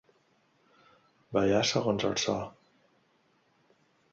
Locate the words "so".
2.25-2.39